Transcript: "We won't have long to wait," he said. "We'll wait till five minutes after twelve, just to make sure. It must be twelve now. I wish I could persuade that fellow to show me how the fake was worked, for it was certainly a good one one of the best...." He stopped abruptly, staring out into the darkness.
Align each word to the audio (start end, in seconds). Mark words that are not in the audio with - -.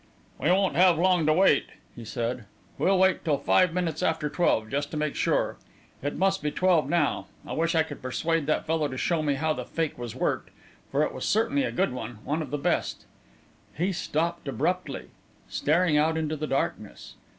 "We 0.39 0.49
won't 0.49 0.75
have 0.77 0.97
long 0.97 1.27
to 1.27 1.33
wait," 1.33 1.67
he 1.95 2.03
said. 2.05 2.45
"We'll 2.79 2.97
wait 2.97 3.23
till 3.23 3.37
five 3.37 3.71
minutes 3.71 4.01
after 4.01 4.31
twelve, 4.31 4.67
just 4.71 4.89
to 4.89 4.97
make 4.97 5.13
sure. 5.15 5.57
It 6.01 6.15
must 6.15 6.41
be 6.41 6.49
twelve 6.49 6.89
now. 6.89 7.27
I 7.45 7.53
wish 7.53 7.75
I 7.75 7.83
could 7.83 8.01
persuade 8.01 8.47
that 8.47 8.65
fellow 8.65 8.87
to 8.87 8.97
show 8.97 9.21
me 9.21 9.35
how 9.35 9.53
the 9.53 9.63
fake 9.63 9.99
was 9.99 10.15
worked, 10.15 10.49
for 10.91 11.03
it 11.03 11.13
was 11.13 11.25
certainly 11.25 11.61
a 11.65 11.71
good 11.71 11.93
one 11.93 12.17
one 12.23 12.41
of 12.41 12.49
the 12.49 12.57
best...." 12.57 13.05
He 13.75 13.91
stopped 13.91 14.47
abruptly, 14.47 15.09
staring 15.47 15.97
out 15.99 16.17
into 16.17 16.35
the 16.35 16.47
darkness. 16.47 17.13